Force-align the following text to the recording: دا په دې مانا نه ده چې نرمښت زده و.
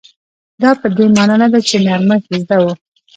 دا 0.61 0.71
په 0.81 0.87
دې 0.95 1.05
مانا 1.15 1.35
نه 1.41 1.47
ده 1.53 1.59
چې 1.67 1.75
نرمښت 1.85 2.29
زده 2.41 2.57
و. 2.61 2.65